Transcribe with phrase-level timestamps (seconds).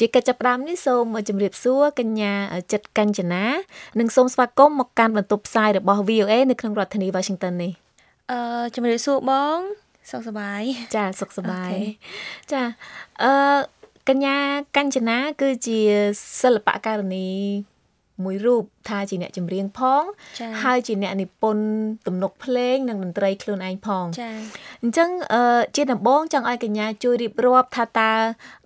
[0.00, 2.32] ជាកិច្ចចាប់ផ្ដើមនេះសូមជម្រាបសួរកញ្ញា
[2.72, 3.44] ចិត្តកញ្ចនា
[4.00, 7.72] និងសូមស្វាគមន៍មកកាន់បន្ទប់ផ្សាយរបស់ VOA នៅក្នុងរដ្ឋធានី Washington នេះ
[8.30, 8.38] អឺ
[8.74, 9.58] ជម្រាបសួរបង
[10.10, 10.62] សុខសប្បាយ
[10.96, 11.72] ចាសុខសប្បាយ
[12.52, 12.62] ចា
[13.22, 13.32] អឺ
[14.08, 14.36] កញ្ញា
[14.76, 15.78] កញ្ចនាគឺជា
[16.42, 17.30] សិល្បករនី
[18.24, 20.02] មួយរូបថាជាអ្នកចម្រៀងផង
[20.62, 21.64] ហើយជាអ្នកនិពន្ធ
[22.06, 24.36] ទំនុកភ្លេងនិងតន្ត្រីខ្លួនឯងផងចា៎
[24.82, 25.08] អញ្ចឹង
[25.76, 28.12] ជាដំបូងចង់ឲ្យកញ្ញាជួយរៀបរាប់ថាតើ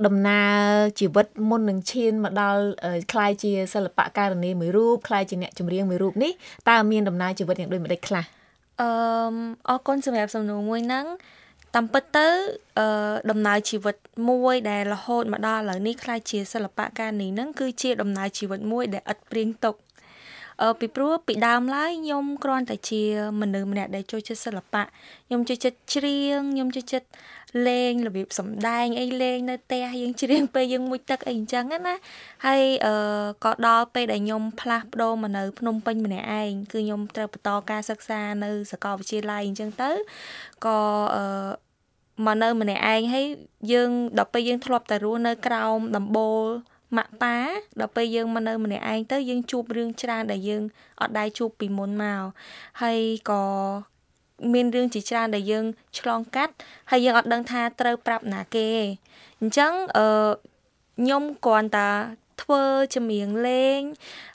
[0.06, 0.58] ដំណើរ
[1.00, 2.62] ជីវិតមុននឹងឈានមកដល់
[3.12, 6.32] ខ្លាយជាសិល្បករនីមួយរូបខ្លាយជាអ្នកចម្រៀងមួយរូបនេះ
[6.70, 8.24] តើមានដំណើរជីវិតយ៉ាងដូចម្តេចខ្លះ
[8.80, 8.88] អឺ
[9.68, 11.06] អរគុណសម្រាប់សំណួរមួយហ្នឹង
[11.74, 12.26] តាមពិតទៅ
[12.78, 12.86] អឺ
[13.30, 13.96] ដំណើរជីវិត
[14.28, 19.76] មួយដែលរហូតមកដល់ឥឡូវនេះខ្ល้ายជាសិល្បៈការនេះហ្នឹងគឺជាដំណើរជីវិតមួយដែលឥតព្រៀងទុក
[20.62, 23.02] អឺពីព្រោះពីដើមឡើយខ្ញុំគ្រាន់តែជា
[23.40, 24.82] មនុស្សម្នាក់ដែលចូលចិត្តសិល្បៈ
[25.26, 27.08] ខ្ញុំចូលចិត្តច្រៀងខ្ញុំចូលចិត្ត
[27.68, 31.96] លេងរបៀបសម្ដែងអីលេងនៅផ្ទះយើងច្រៀងពេលយើងមុជទឹកអីអញ្ចឹងណា
[32.46, 32.94] ហើយអឺ
[33.44, 39.90] ក៏ដល់ពេលដែលខ្ញុំផ្លាស់ប្ដូរមកនៅភ្នំពេញម្នាក់ឯងគឺខ្ញុំត្រូវបន្តការសិក្សានៅសាកលវិទ្យាល័យអញ្ចឹងទៅ
[40.66, 40.78] ក៏
[41.16, 41.24] អឺ
[42.26, 43.26] មកនៅម្នាក់ឯងហើយ
[43.72, 46.44] យើងដល់ពេលយើងធ្លាប់តែរស់នៅក្រោមដំបូល
[46.96, 47.36] ម៉ាក់ប៉ា
[47.80, 50.62] ដល់ពេលយើងមកនៅម្នាក់ឯងទៅយើងជួបរឿងច្រើនដែលយើង
[51.00, 52.22] អត់ដែរជួបពីមុនមក
[52.82, 53.42] ហើយក៏
[54.52, 55.64] មានរឿងជាច្រើនដែលយើង
[55.98, 56.52] ឆ្លងកាត់
[56.90, 58.70] ហើយយើងអត់ដឹងថាត្រូវប្រាប់ណាគេ
[59.40, 60.06] អញ្ចឹងអឺ
[60.98, 61.90] ខ្ញុំគ្រាន់តែ
[62.42, 62.62] ធ្វើ
[62.94, 63.80] ចម្រៀងលេង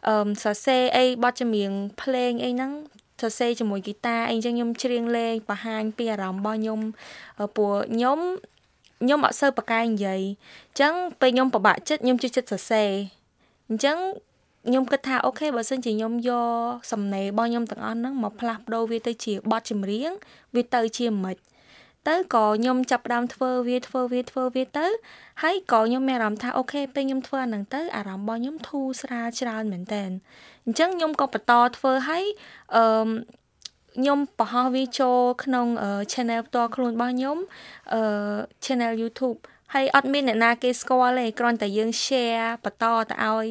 [0.07, 2.71] អឺសរសេរអីបទចម្រៀងភ្លេងអីហ្នឹង
[3.21, 6.79] សរសេរជាមួយហ្គីតាអីចឹងខ្ញុំច្រៀងលេងបង្ហាញពីអារម្មណ៍របស់ខ្ញុំ
[7.55, 8.19] ព្រោះខ្ញុំ
[9.01, 12.89] ខ្ញុំអត់សូវប្រកែកនិយាយអញ្ចឹងពេលខ្ញុំពិបាកចិត្តខ្ញុំជួយចិត្តសរសេរ
[13.69, 13.97] អញ្ចឹង
[14.67, 20.11] ខ្ញុំគិតថាអូខេបើសិនជាខ្ញុំយកសំណេររបស់ខ្ញុំទាំងអស់ហ្នឹងមកផ្លាស់ប្ដូរវាទៅជាបទចម្រៀង
[20.55, 21.37] វាទៅជាមិន
[22.07, 24.87] ទៅក៏ខ្ញុំចាប់ផ្ដើមធ្វើវាធ្វើវាធ្វើវាទៅ
[25.43, 30.03] ហើយក៏ខ្ញុំមានអារម្មណ៍ថាអូខេពេលខ្ញុំធ្វើអាហ្នឹងទៅអារម្មណ៍របស់ខ្ញុំធូរស្រាលច្រើនមែនតើ
[30.65, 32.25] អញ្ចឹងខ្ញុំក៏បន្តធ្វើឲ្យ
[32.75, 33.09] អឺ
[33.97, 35.67] ខ្ញុំបង្ហោះវាចូលក្នុង
[36.11, 37.37] channel ផ្ទាល់ខ្លួនរបស់ខ្ញុំ
[37.93, 38.01] អឺ
[38.65, 39.37] channel YouTube
[39.73, 43.45] ហើយអត់មានអ្នកណាគេស្គាល់ទេគ្រាន់តែយើង share បន្តទៅឲ្យ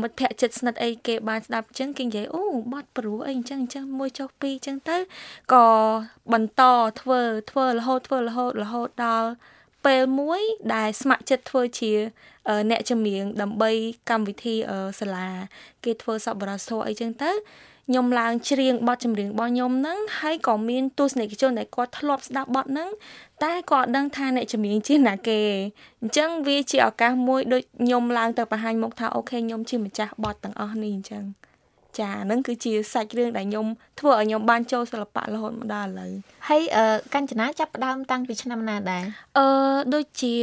[0.00, 4.98] មិត្តភ័ក្តិចិត្តស្និទ្ធអីគេបានស្ដាប់អញ្ចឹងគេនិយាយអូបត់ព្រោះអីអញ្ចឹងអញ្ចឹងមួយចុះពីរអញ្ចឹងទៅ
[5.52, 5.68] ក៏
[6.32, 6.62] បន្ត
[7.00, 9.30] ធ្វើធ្វើរហូតធ្វើរហូតរហូតដល់
[9.86, 10.42] ពេលមួយ
[10.74, 11.92] ដែលស្ម័គ្រចិត្តធ្វើជា
[12.70, 13.70] អ្នកចម្រៀងដើម្បី
[14.10, 14.56] កម្មវិធី
[15.00, 15.28] សាលា
[15.84, 17.32] គេធ្វើសប្បុរសធម៌អីចឹងទៅ
[17.90, 22.88] ខ្ញុំឡើងច្រៀងបទចម្រៀងរបស់ខ្ញុំហ្នឹងហើយក៏មានទស្សនិកជនដែលគាត់ធ្លាប់ស្ដាប់បទហ្នឹង
[23.42, 25.40] តែគាត់ដឹងថាអ្នកចម្រៀងជាណាគេ
[26.00, 31.24] អញ្ចឹងវាជាឱកាសមួយដូចខ្ញុំឡើងទៅបង្ហាញមុខថាអូខេខ្ញុំជាម្ចាស់បទទាំងអស់នេះអញ្ចឹង
[31.98, 33.66] ចាហ្នឹងគឺជាសាច់រឿងដែលខ្ញុំ
[34.00, 36.12] ធ្វើឲ្យខ្ញុំបានចូលសិល្បៈរហូតមកដល់ឥឡូវ
[36.48, 36.62] ហើយ
[37.14, 39.04] កញ្ចនាចាប់ផ្ដើមតាំងពីឆ្នាំណាដែរ
[39.38, 39.46] អឺ
[39.94, 40.34] ដូចជា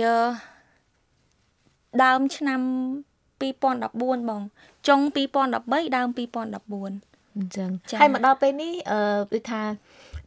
[2.03, 2.61] ដើមឆ្នាំ
[3.39, 4.41] 2014បង
[4.87, 7.69] ចុង2013ដើម2014 អញ្ចឹង
[8.01, 8.99] ហើយមកដល់ពេលនេះអឺ
[9.33, 9.61] ដូចថា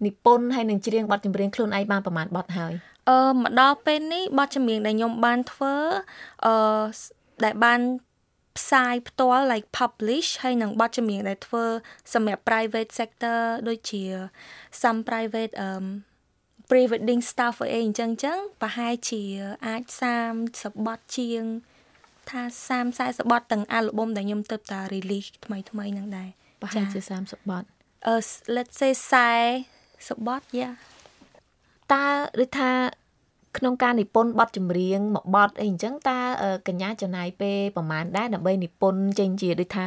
[0.07, 2.73] និពន្ធហើយនឹងច្រៀងបទចម្រៀងខ្លួនឯងបានប្រហែលបទហើយ
[3.09, 5.75] អឺមកដល់ពេលនេះបទចម្រៀងដែលខ្ញុំបានធ្វើ
[6.47, 6.55] អឺ
[7.45, 7.81] ដែលបាន
[8.59, 11.65] ផ្សាយផ្ទាល់ like publish ហើយនឹងបទចម្រៀងដែលធ្វើ
[12.15, 13.39] សម្រាប់ private sector
[13.69, 14.03] ដូចជា
[14.81, 15.85] some private um
[16.69, 19.23] pre wedding stuff អីអញ្ចឹងអញ្ចឹងប្រហែលជា
[19.67, 19.83] អាច
[20.33, 21.45] 30បទជាង
[22.31, 27.65] ថា30 40បទទាំងអាល់ប៊ុមដែលខ្ញុំទៅតា release ថ្មីថ្មីហ្នឹងដែរ ប្រហែលជា30បទ
[28.07, 28.17] អឺ
[28.55, 28.93] let's say
[29.61, 30.71] 40បទយ៉ា
[31.93, 32.05] តើ
[32.41, 32.71] ដូចថា
[33.59, 36.19] ក្នុងការនិពន្ធបទចម្រៀងមួយបទអីអញ្ចឹងតើ
[36.69, 39.87] កញ្ញាចំណាយពេលប្រហែលដែរដើម្បីនិពន្ធចេញជាដូចថា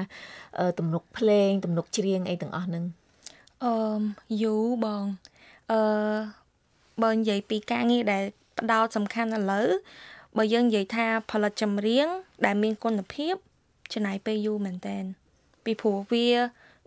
[0.79, 2.83] ទំនុកភ្លេង ទំនុកច្រៀងអីទាំងអស់ហ្នឹង
[3.63, 4.01] អឺ
[4.43, 4.55] យូ
[4.85, 5.03] បង
[5.71, 5.79] អឺ
[7.03, 8.23] បើនិយាយពីការងារដែល
[8.59, 9.67] ផ្ដោតសំខាន់ឥឡូវ
[10.37, 12.07] បើយើងនិយាយថាផលិតចម្រៀង
[12.45, 13.35] ដែលមានគុណភាព
[13.93, 14.97] ចំណាយពេលយូរមែនតើ
[15.65, 16.27] ពីព្រោះវា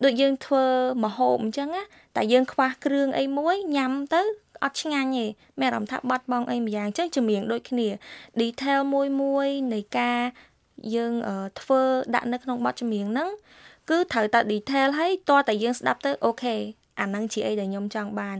[0.04, 0.64] ដូចយើងធ្វើ
[1.04, 1.82] ម្ហូបអញ្ចឹងណា
[2.16, 4.22] តែយើងខ្វះគ្រឿងអីមួយញ៉ាំទៅ
[4.64, 5.26] អត់ឆ្ងាញ់ទេ
[5.60, 7.88] មានអារម្មណ៍ថាបាត់បង់អីម្យ៉ាងអញ្ចឹងចម្រៀងដូចគ្នា
[8.40, 10.20] detail មួយមួយនៃការ
[10.94, 11.12] យើង
[11.60, 11.80] ធ្វើ
[12.14, 13.30] ដាក់នៅក្នុងបទចម្រៀងហ្នឹង
[13.90, 16.54] គឺត្រូវតែ detail ហើយតើតែយើងស្ដាប់ទៅអូខេ
[17.00, 18.36] អាហ្នឹងជាអីដែលខ្ញុំចង់បាន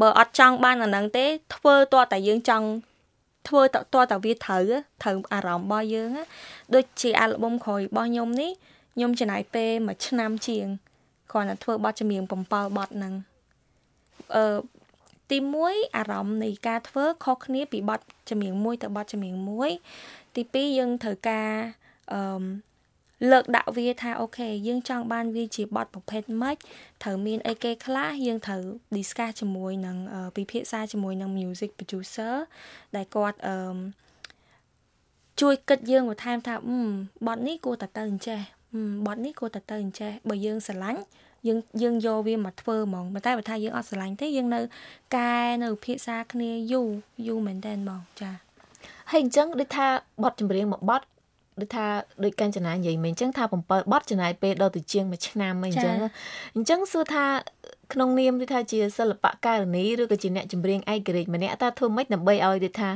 [0.00, 2.66] បើអត់ចង់បានអាហ្នឹងទេ ធ្វើតើតែយើងចង់
[3.48, 3.80] ធ្វើតើ
[4.12, 4.62] តើវាត្រូវ
[5.02, 6.10] ត្រូវអារម្មណ៍របស់យើង
[6.74, 8.52] ដូចជាអាល់ប៊ុមក្រោយរបស់ខ្ញុំនេះ
[8.96, 10.66] ខ្ញុំចំណាយពេលមួយឆ្នាំជាង
[11.32, 12.32] គ្រាន់តែធ្វើបទចម្រៀង7
[12.76, 13.14] បទហ្នឹង
[14.36, 14.58] អឺ
[15.30, 18.00] ទី1អារម្មណ៍នៃការធ្វើខុសគ្នាពីបទ
[18.30, 19.70] ចម្រៀងមួយទៅបទចម្រៀងមួយ
[20.34, 21.50] ទី2យើងត្រូវការ
[22.12, 22.44] អឺ
[23.30, 26.56] លើកដាក់វាថាអូខេយើងចង់បានវាជាបទប្រភេទម៉េច
[27.02, 28.62] ត្រូវមានអីគេខ្លះយើងត្រូវ
[28.96, 29.96] discuss ជាមួយនឹង
[30.36, 32.34] ពិភាក្សាជាមួយនឹង music producer
[32.96, 33.56] ដែលគាត់អឺ
[35.40, 36.54] ជួយគិតយើងបន្ថែមថា
[37.26, 38.40] បត់នេះគួរតែទៅអញ្ចេះ
[39.06, 41.00] បត់នេះគួរតែទៅអញ្ចេះបើយើងស្រឡាញ់
[41.46, 44.60] យើងយើងយកវាមកធ្វើហ្មងប៉ុន្តែបើថាយើងអត់ស្រឡាញ់ទេយើងនៅ
[45.16, 45.32] កែ
[45.62, 46.88] នៅភាសាគ្នាយូរ
[47.26, 48.30] យូរមែនតើហ្មងចា
[49.10, 49.86] ហើយអញ្ចឹងដូចថា
[50.22, 51.06] បត់ចម្រៀងមួយបត់
[51.60, 51.86] ដូចថា
[52.24, 55.94] ដូចកាញ្ចនានិយាយមិញអញ្ចឹងថា7បត់ចំណាយពេលដល់ទៅជាង1ឆ្នាំអីអញ្ចឹង
[56.56, 57.24] អញ្ចឹងសួរថា
[57.92, 62.90] ក្នុងនាមដូចថាជាសិល្បករនីឬក៏ជាអ្នកចម្រៀងឯករាជ្យម្នាក់តើធ្វើម៉េចដើម្បីឲ្យដូចថា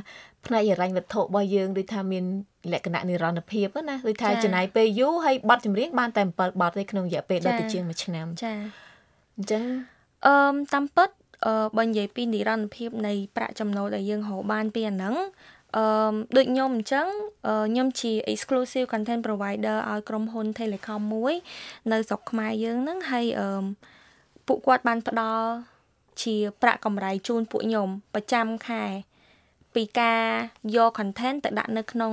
[0.47, 2.25] ផ្នែកហិរញ្ញវត្ថុរបស់យើងដូចថាមាន
[2.73, 8.55] លក្ខណៈនិរន្តរភាពណាដូចថាចំណាយពេលយូរហើយបត់ចម្រៀងបានតែ7បត់ទេក្នុងរយៈពេលដល់ទៅជាង1ឆ្នាំចា
[9.37, 9.65] អញ្ចឹង
[10.27, 10.35] អឺ
[10.75, 11.11] តាមពិត
[11.47, 15.15] អឺបើនិយាយពីនិរន្តរភាពនៃប្រាក់ចំណូលដែលយើងរកបានពីអាហ្នឹង
[15.77, 17.07] អឺដូចខ្ញុំអញ្ចឹង
[17.71, 21.35] ខ្ញុំជា exclusive content provider ឲ្យក្រុមហ៊ុន Telecom មួយ
[21.93, 23.65] នៅស្រុកខ្មែរយើងហ្នឹងហើយអឺ
[24.47, 25.49] ពួកគាត់បានផ្ដល់
[26.23, 28.85] ជាប្រាក់កម្រៃជូនពួកខ្ញុំប្រចាំខែ
[29.75, 30.23] ពីការ
[30.77, 32.13] យក content ទៅដាក់នៅក្នុង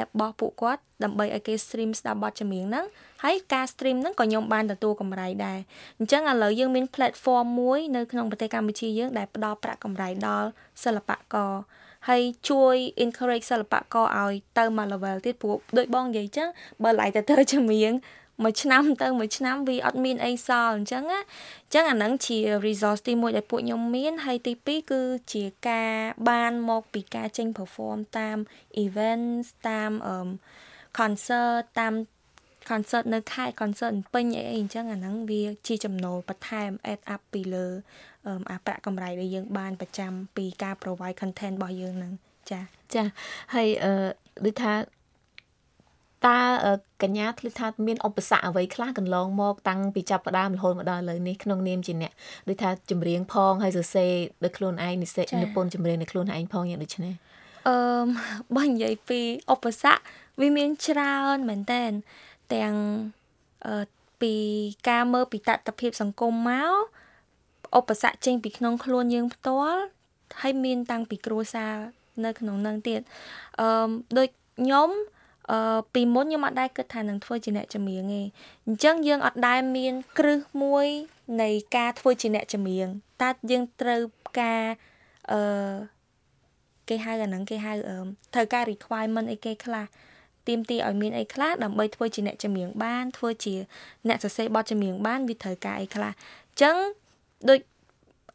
[0.00, 2.86] app របស់ពួកគាត់ដើម្បីឲ្យគេ stream ស្ដាប់បទចម្រៀងហ្នឹង
[3.24, 5.58] ហើយការ stream ហ្នឹងក៏ខ្ញុំបានទទួលកម្រៃដែរ
[5.98, 10.48] អញ្ចឹងឥឡូវយើងមាន platform មួយនៅក្នុងប្រទេសកម្ពុជាយើងដែលផ្ដល់ប្រាក់កម្រៃដល់
[10.84, 11.52] សិល្បករ
[12.08, 16.48] ហើយជួយ encourage សិល្បករឲ្យទៅមក level ទៀតព្រោះដូចបងនិយាយចឹង
[16.82, 17.92] បើឡៃទៅទៅចម្រៀង
[18.42, 21.20] មួយឆ្នាំទៅមួយឆ្នាំវាអត់មានអីសល់អញ្ចឹងណា
[21.64, 25.02] អញ្ចឹងអាហ្នឹងជា resource ទី1ដែលពួកខ្ញុំមានហើយទី2គឺ
[25.34, 25.92] ជាការ
[26.28, 28.36] បានមកពីការចេញ perform តាម
[28.84, 29.92] events តាម
[30.98, 31.94] concert តាម
[32.70, 37.66] concert នៅខេត្ត concert ពេញអីអីអញ្ចឹងអាហ្នឹងវាជាចំណូលបន្ថែម add up ពីលើ
[38.50, 42.12] អាប្រាក់កម្រៃដែលយើងបានប្រចាំពីការ provide content របស់យើងហ្នឹង
[42.50, 42.60] ចា
[42.94, 43.02] ចា
[43.54, 43.92] ហើយអឺ
[44.44, 44.72] ដូចថា
[46.26, 46.38] តើ
[47.02, 52.12] កញ្ញាធ្លាប់ថាមានឧបសគ្គអ្វីខ្លះកន្លងមកតាំងពីចាប់ផ្ដើមរហូតមកដល់ឥឡូវនេះក្នុងនាមជាអ្នក
[52.48, 54.12] ដូចថាចម្រៀងផងហើយសរសេរ
[54.44, 57.14] ដោយខ្លួនឯងនិស្សិតនិពន្ធចម្រៀងដោយខ្លួនឯងផងយ៉ាងដូចនេះ
[57.68, 57.76] អឺ
[58.56, 59.20] បើនិយាយពី
[59.54, 60.02] ឧបសគ្គ
[60.40, 61.84] វាមានច្រើនមែនតើ
[62.54, 62.74] ទាំង
[63.66, 63.86] អឺ
[64.22, 64.34] ពី
[64.88, 66.74] ការមើលពីតតភាពសង្គមមក
[67.78, 69.82] ឧបសគ្គចេញពីក្នុងខ្លួនយើងផ្ទាល់
[70.40, 71.74] ហើយមានតាំងពីគ្រួសារ
[72.24, 73.00] នៅក្នុងនឹងទៀត
[73.60, 74.28] អឺដូច
[74.58, 74.90] ខ្ញុំ
[75.50, 78.22] អឺពីមុនខ្ញុំអត់ដែរគិតថានឹងធ្វើជាអ្នកចម្រៀងទេ
[78.66, 80.86] អញ្ចឹងយើងអត់ដែរមានគ្រឹះមួយ
[81.42, 82.88] នៃការធ្វើជាអ្នកចម្រៀង
[83.22, 84.00] តើយើងត្រូវ
[84.40, 84.64] ការ
[85.32, 85.74] អឺ
[86.88, 87.72] គេហៅអាហ្នឹងគេហៅ
[88.34, 89.84] ត្រូវការ requirement អីគេខ្លះ
[90.48, 93.54] ទៀមទីឲ្យមានអីខ្លះដើម្បីធ្វើជាអ្នកចម្រៀងបានធ្វើជា
[94.08, 96.76] អ្នកសរសេរបទចម្រៀងបានវាត្រូវការអីខ្លះអញ្ចឹង
[97.48, 97.58] ដូច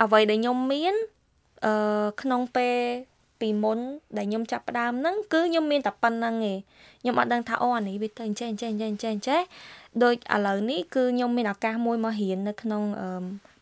[0.04, 0.96] អ្វីដែលខ្ញុំមាន
[1.66, 2.78] អឺក្នុងពេល
[3.40, 3.80] ពីមុន
[4.18, 6.58] ដែលខ្ញុំចាប់ផ្ដើមហ្នឹងគឺខ្ញុំមានតែប៉ុណ្្នឹងឯង
[7.02, 9.42] ខ្ញុំអត់ដឹងថាអូអានេះវាទៅអញ្ចេះអញ្ចេះអញ្ចេះអញ្ចេះអញ្ចេះ
[10.04, 13.10] ដូចឥឡូវនេះគឺខ្ញុំមានឱកាសមួយមករៀននៅក្នុងអឺ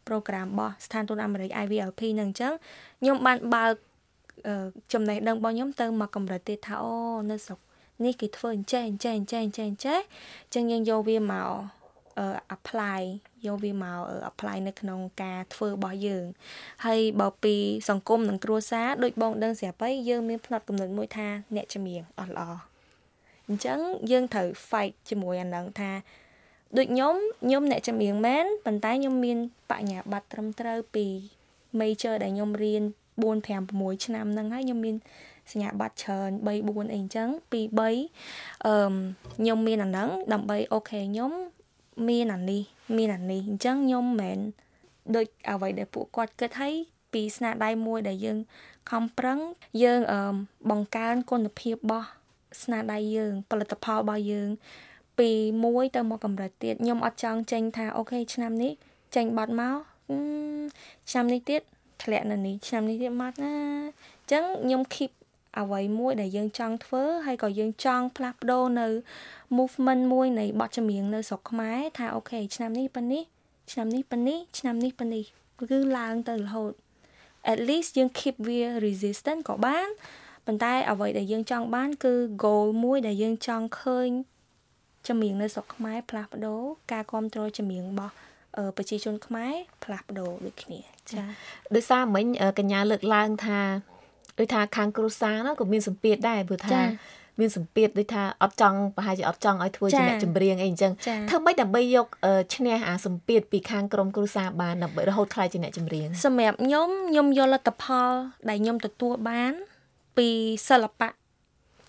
[0.07, 2.53] program របស់ស្ថានទូតអាមេរិក IVLP ហ្នឹងអញ្ចឹង
[3.01, 3.73] ខ្ញុំបានបើក
[4.93, 6.93] ចំណេះដឹងរបស់ខ្ញុំទៅមកកម្រិតទៀតថាអូ
[7.29, 7.59] នៅស្រុក
[8.05, 9.99] នេះគេធ្វើអញ្ចេះអញ្ចេះអញ្ចេះអញ្ចេះអញ្ចេះ
[10.43, 11.49] អញ្ចឹងយើងយកវាមក
[12.55, 13.01] apply
[13.47, 13.99] យកវាមក
[14.31, 16.25] apply នៅក្នុងការធ្វើរបស់យើង
[16.85, 17.55] ហើយបើពី
[17.89, 22.49] សង្គមនិងគ្រួសារដូចបងដឹងស្រាប់ហើយយើងមានផ្នត់កំណត់មួយថាអ្នកចម្រៀងអត់ល្អ
[23.47, 23.79] អញ្ចឹង
[24.11, 25.91] យើងត្រូវ fight ជាមួយអានឹងថា
[26.77, 27.15] ដូចខ្ញុំ
[27.45, 29.37] ខ្ញុំអ្នកចម្រៀងមែនប៉ុន្តែខ្ញុំមាន
[29.71, 31.05] បញ្ញាបត្រត្រឹមត្រូវពី
[31.79, 32.83] major ដែលខ្ញុំរៀន
[33.21, 33.27] 4 5
[33.79, 34.95] 6ឆ្នាំហ្នឹងហើយខ្ញុំមាន
[35.51, 36.55] សញ្ញាបត្រច្រើន3 4អី
[36.95, 37.81] អញ្ចឹងពី3
[38.65, 38.93] អឺ
[39.37, 41.31] ខ្ញុំមានអាហ្នឹងដើម្បីអូខេខ្ញុំ
[42.07, 42.61] មានអានេះ
[42.97, 44.39] មានអានេះអញ្ចឹងខ្ញុំមិនមែន
[45.15, 46.73] ដូចអ្វីដែលពួកគាត់គិតឲ្យ
[47.13, 48.37] ពីស្នាដៃមួយដែលយើង
[48.91, 49.39] ខំប្រឹង
[49.83, 49.99] យើង
[50.69, 52.07] បង្កើនគុណភាពរបស់
[52.63, 54.49] ស្នាដៃយើង ផលិតផលរបស់យើង
[55.19, 55.29] ពី
[55.63, 58.71] មួយទៅមកកម្រិតទៀតខ្ញុំអត់ចង់ចេញថាអូខេឆ្នាំនេះ
[59.15, 59.77] ចេញបត់មក
[61.11, 61.61] ឆ្នាំនេះទៀត
[62.03, 63.53] ធ្លាក់នៅនេះឆ្នាំនេះទៀតមកណា
[64.19, 65.11] អញ្ចឹងខ្ញុំ keep
[65.61, 68.87] អ្វីមួយដែលយើងចង់ធ្វើហើយក៏យើងចង់ផ្លាស់ប្ដូរនៅ
[69.57, 73.23] movement មួយនៃបទចម្រៀងនៅស្រុកខ្មែរថាអូខេឆ្នាំនេះប៉ុណ្នេះ
[73.71, 75.23] ឆ្នាំនេះប៉ុណ្នេះឆ្នាំនេះប៉ុណ្នេះ
[75.71, 76.71] គឺឡើងទៅរហូត
[77.51, 79.87] at least យើង keep វា resistant ក៏បាន
[80.45, 84.09] ប៉ុន្តែអ្វីដែលយើងចង់បាន គឺ goal មួយដែលយើងចង់ឃើញ
[85.07, 86.61] ចម្រៀងនៅស្រុកខ្មែរផ្លាស់ប្ដូរ
[86.91, 88.13] ការគ្រប់គ្រងចម្រៀងរបស់
[88.77, 90.79] ប្រជាជនខ្មែរផ្លាស់ប្ដូរដូចគ្នា
[91.11, 91.23] ចា
[91.75, 92.25] ដោយសារមិញ
[92.59, 93.61] កញ្ញាលើកឡើងថា
[94.39, 96.81] ដូចថាខាងគ្រួសារនោះក៏មានសម្ពាធដែរព្រោះថា
[97.39, 100.91] មានសម្ពាធដូចថាអត់ចង់ប្រហែលជាអត់ចង់ឲ្យធ្វើជាអ្នកចម្រៀងអីអញ្ចឹង
[101.29, 102.07] ធ្វើម៉េចដើម្បីយក
[102.55, 108.11] ឈ្នះអាសម្ពាធពីខាងក្រុមគ្រួសារបានដើម្បីរហូតខ្លាយជាអ្នកចម្រៀងសម្រាប់ខ្ញុំខ្ញុំយកលទ្ធផល
[108.49, 109.53] ដែលខ្ញុំទទួលបាន
[110.17, 110.29] ពី
[110.69, 111.09] សិល្បៈ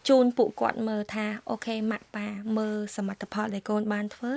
[0.08, 2.26] ជូនពួកគាត់មើលថាអូខេម៉ាក់ប៉ា
[2.56, 4.34] មើលសមិទ្ធផលដែលកូនបានធ្វើ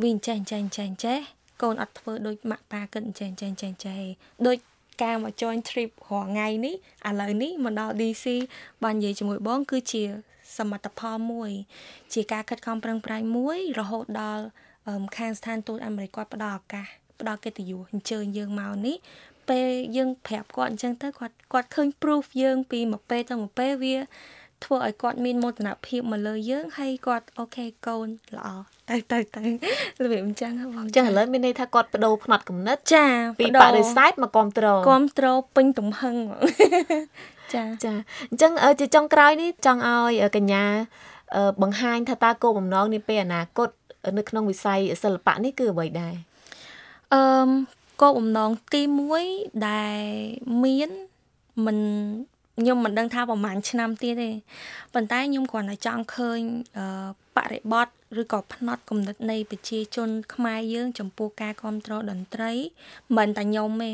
[0.00, 1.18] វាអញ្ចេះអញ្ចេះអញ្ចេះអញ្ចេះ
[1.62, 4.02] កូនអត់ធ្វើដូចម៉ាក់ប៉ាគិតអញ្ចេះអញ្ចេះអញ្ចេះអញ្ចេះ
[4.46, 4.56] ដូច
[5.02, 6.74] ការមក join trip រាល់ថ្ងៃនេះ
[7.08, 8.26] ឥឡូវនេះមកដល់ DC
[8.82, 10.02] បាននិយាយជាមួយបង គឺជា
[10.56, 11.50] សមិទ្ធផលមួយ
[12.12, 14.44] ជាការខិតខំប្រឹងប្រែងមួយ រហូតដល់
[15.16, 16.86] ខាងស្ថានទូតអាមេរិកគាត់ផ្ដល់ឱកាស
[17.20, 18.96] ផ្ដល់កិត្តិយសអញ្ជើញយើងមកនេះ
[19.48, 23.96] ពេលយើងប្រាប់គាត់អញ្ចឹងទៅគាត់គាត់ឃើញ proof យើង ពីមួយពេលទៅមួយពេលវា
[24.64, 28.48] ធ្វើឲ្យគាត់មានមោទនភាពមកលើយើងហើយគាត់អូខេកូនល្អ
[28.90, 29.42] ទៅទៅទៅ
[30.02, 33.06] របៀបអញ្ចឹងបងអញ្ចឹងឥឡូវមានន័យថាគាត់បដូរផ្នត់កំណត់ចា
[33.40, 36.16] ពីបរិស័ទមកគ្រប់ត្រូលគ្រប់ត្រូលពេញទំហឹង
[37.54, 37.92] ចាចា
[38.30, 40.64] អញ្ចឹងជាចុងក្រោយនេះចង់ឲ្យកញ្ញា
[41.62, 43.68] បង្ហាញថាតើគោលបំណងនេះពេលអនាគត
[44.18, 46.14] នៅក្នុងវិស័យសិល្បៈនេះគឺអ្វីដែរ
[47.14, 47.22] អឺ
[48.00, 48.82] គោលបំណងទី
[49.22, 50.02] 1ដែល
[50.64, 50.90] មាន
[51.66, 51.78] មិន
[52.60, 54.30] ខ្ញុំមិនដឹងថាប្រហែលឆ្នាំទៀតទេ
[54.94, 56.40] ប៉ុន្តែខ្ញុំគ្រាន់តែចង់ឃើញ
[57.36, 62.52] បរិបត្តិឬក៏ផ្នត់គំនិតនៃប្រជាជន ខ្មែរយើង ចំពោះការគ្រប់គ្រងតន្ត្រី
[63.16, 63.90] មិនតែខ្ញុំទេ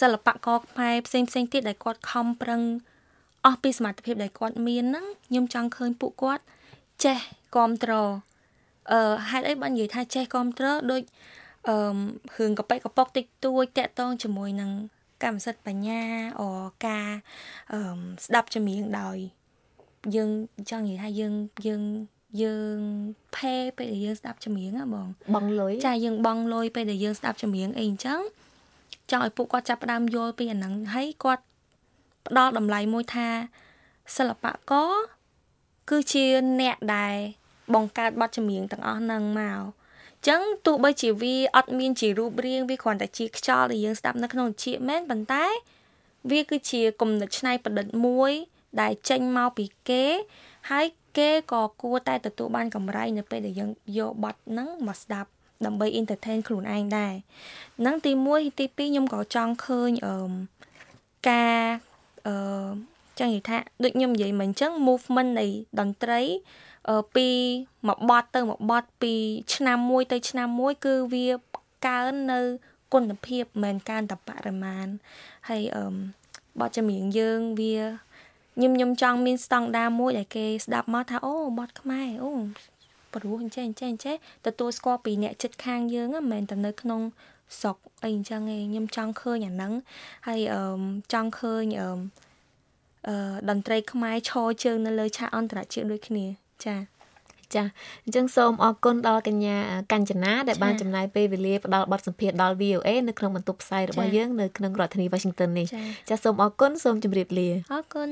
[0.00, 2.62] សិល្បករខ្មែរផ្សេងផ្សេងទៀតដែលគាត់ខំប្រឹង
[3.46, 6.42] អស់ពីសមត្ថភាពដែលគាត់មានហ្នឹងខ្ញុំចង់ឃើញពួកគាត់
[7.04, 7.18] ចេះ
[7.54, 8.10] គ្រប់គ្រង
[8.92, 11.02] អឺហេតុអីបើនិយាយថាចេះគ្រប់គ្រងដូច
[11.68, 11.76] អឺ
[12.36, 14.70] រឿងកប៉ិកកប៉ុកតិចតួចតាក់ទងជាមួយនឹង
[15.24, 16.02] កម្មសិទ្ធិបញ្ញា
[16.40, 16.42] អ
[16.86, 17.08] ការ
[17.72, 17.80] អឺ
[18.24, 19.16] ស្ដាប់ចម្រៀងដោយ
[20.16, 20.30] យើង
[20.70, 21.34] ចង់និយាយថាយើង
[21.66, 21.82] យើង
[22.42, 22.78] យើង
[23.36, 28.20] ផេពេលដែលយើងស្ដាប់ចម្រៀងហ៎បងបងលុយចាយើងបងលុយពេលដែលយើងស្ដាប់ចម្រៀងអីអញ្ចឹង
[29.10, 31.44] ចង់ឲ្យពួកគាត់ចាប់ផ្ដើមយល់ពីអាហ្នឹងហើយគាត់
[32.26, 33.28] ផ្ដល់តម្លៃមួយថា
[34.16, 34.92] សិល្បករ
[35.90, 36.24] គឺជា
[36.60, 37.16] អ្នកដែល
[37.74, 39.60] បង្កើតបទចម្រៀងទាំងអស់ហ្នឹងមក
[40.28, 45.44] ចឹងទោះបីជាវាអត់មានជារូបរាងវាគ្រាន់តែជាខ្យល់ដែលយើងស្ដាប់នៅក្នុងជាមែនប៉ុន្តែ
[46.30, 48.32] វាគឺជាគំនិតច្នៃប្រឌិតមួយ
[48.80, 50.04] ដែលចេញមកពីគេ
[50.70, 55.30] ហើយគេក៏គួរតែទទួលបានកម្រៃនៅពេលដែលយើងយកបទហ្នឹងមកស្ដាប់
[55.66, 57.14] ដើម្បី entertain ខ្លួនឯងដែរ
[57.80, 60.16] ហ្នឹងទី1ទី2ខ្ញុំក៏ចង់ឃើញអឺ
[61.30, 61.60] ការ
[62.26, 62.36] អឺ
[63.18, 65.46] ចឹងនិយាយថាដូចខ្ញុំនិយាយមិនអញ្ចឹង movement នៃ
[65.80, 66.20] តន្ត្រី
[67.16, 67.28] ពី
[67.86, 69.14] មួយបត់ទៅមួយបត់ពី
[69.54, 71.26] ឆ្នាំមួយទៅឆ្នាំមួយគឺវា
[71.86, 72.40] កើននៅ
[72.92, 74.86] គុណភាពមិនកើនតែបរិមាណ
[75.48, 75.84] ហើយអឺ
[76.60, 77.78] បទចម្រៀងយើងវា
[78.56, 82.30] ខ្ញុំខ្ញុំចង់មានស្តង់ដារមួយដែលគេស្ដាប់មកថាអូបទខ្មែរអូ
[83.14, 87.00] ព្រោះអញ្ចឹងអញ្ចឹងអញ្ចឹងទទួលស្គាល់ពីអ្នកចិត្តខាងយើងមិនមែនតែនៅក្នុង
[87.60, 89.72] ស្រុកអីអញ្ចឹងឯងខ្ញុំចង់ឃើញអាហ្នឹង
[90.26, 90.62] ហើយអឺ
[91.12, 91.88] ចង់ឃើញអឺ
[93.08, 93.16] អឺ
[93.48, 96.76] តន្ត្រីខ្មែរឈរជើងនៅលើឆាកអន្តរជាតិដូចគ្នា ចា
[97.54, 97.64] ចា
[98.04, 99.56] អញ្ចឹងសូមអរគុណដល់កញ្ញា
[99.92, 105.66] កញ្ចនាដែលបានចំណាយពេលវេលាផ្ដល់បទសម្ភាសន៍ដល់ VOA នៅក្នុងបន្ទប់ផ្សាយរបស់យើងនៅក្នុងរដ្ឋធានី Washington នេះ
[106.10, 108.10] ចាសូមអរគុណសូមជម្រាបលាអរគុណ